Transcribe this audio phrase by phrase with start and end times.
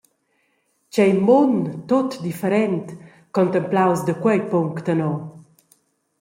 [0.91, 2.87] Tgei mund tut different,
[3.35, 5.19] contemplaus da quei punct anora.